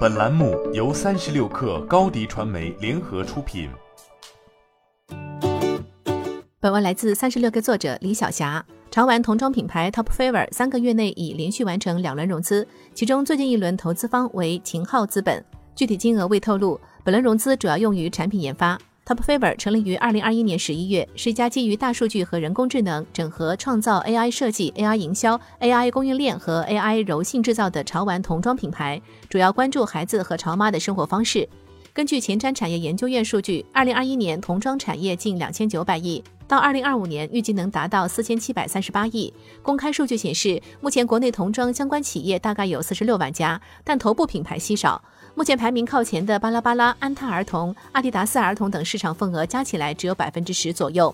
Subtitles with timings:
[0.00, 3.70] 本栏目由三十六氪高低传媒联合出品。
[6.58, 8.64] 本文来自三十六氪作者李晓霞。
[8.90, 15.44] 潮玩童装品牌 Top Favor 三个月内已连续完成两轮融资，其中最近一轮投资方为秦昊资本，
[15.74, 16.78] 具体金额未透露。
[17.04, 18.78] 本轮融资主要用于产品研发。
[19.10, 31.48] Top Favor 成立于二零二一年十一月，是一家基于大数据和人工智能整合创造 AI 设计、AI 营销、AI 供应链和 AI 柔性制造的潮玩童装品牌，主要关注孩子和潮妈的生活方式。
[31.92, 39.32] 根据前瞻产业研究院数据，二零二一年童装产业近两千九百亿，到二零二五年预计能达到四千七百三十八亿。
[39.60, 45.02] 公开数据显示，目前国内童装相关企业大概有四十六万家，但头部品牌稀少。
[45.34, 51.12] 目前排名靠前的巴拉巴拉、安踏儿童、阿迪达斯儿童等市场份额加起来只有百分之十左右。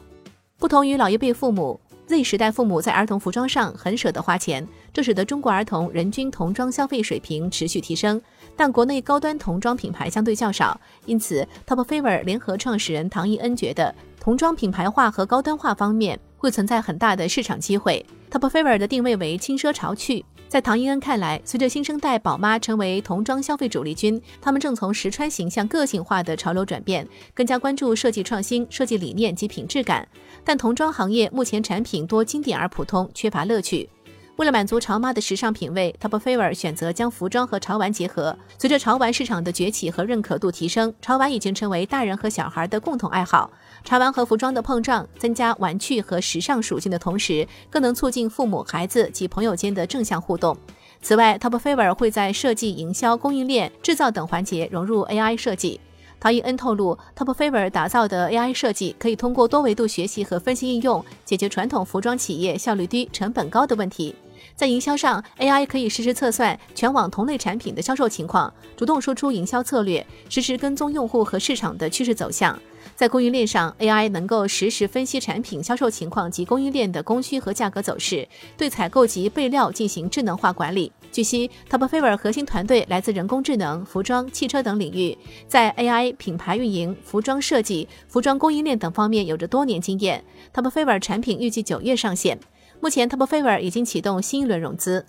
[0.59, 8.21] 不同于老一辈父母，Z 时代父母在儿童服装上很舍得花钱，这使得中国儿童人均童装消费水平持续提升。
[8.57, 18.05] 但国内高端童装品牌相对较少，因此 Top Favor 联合创始人唐一恩觉得，童装品牌化和高端化方面会存在很大的市场机会。
[18.31, 20.25] Top Favor 的定位为轻奢潮趣。
[20.49, 30.07] 在唐英恩看来，随着新生代宝妈成为童装消费主力军，他们正从实穿型向个性化的潮流转变，更加关注设计创新、设计理念及品质感。
[30.45, 33.89] 但童装行业目前产品多经典而普通，缺乏乐趣。
[34.37, 38.37] 为了满足潮妈的时尚品味，Top Favor 选择将服装和潮玩结合。
[38.59, 43.51] 随着潮玩市场的崛起和认可度提升，潮玩已经成为大人和小孩的共同爱好。
[43.83, 50.55] 潮玩和服装的碰撞，增加玩趣和时尚属性的同时，更能促进父母、孩子及朋友间的正向互动。
[51.01, 55.81] 此外，Top Favor 会在设计、营销、供应链、制造等环节融入 AI 设计。
[56.21, 64.15] 陶一恩透露，Top Favor 打造的 AI 设计可以通过多维度学习和分析应用，解决传统服装企业效率低、成本高的问题。
[64.55, 72.59] 在营销上，AI 可以实时测算全网同类产品的销售情况，主动输出营销策略，实时跟踪用户和市场的趋势走向。
[72.95, 80.91] 在供应链上，AI 能够实时分析产品销售情况及供应链的供需和价格走势，对采购及备料进行智能化管理。
[81.13, 85.17] 据悉，Top Favor 核心团队来自人工智能、服装、汽车等领域，
[85.47, 90.25] 在 AI、品牌运营、服装设计、服装供应链等方面有着多年经验。
[90.55, 92.39] Top Favor 产品预计九月上线。
[92.81, 95.05] 目前，Top Favor 已经启动新一轮融资。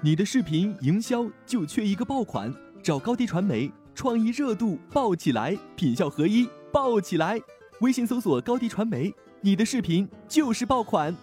[0.00, 7.40] 你的视频营销就缺一个爆款，找高低传媒，创意热度爆起来，品效合一爆起来。
[7.80, 11.14] 微信搜索高低传媒，你的视频就是爆款。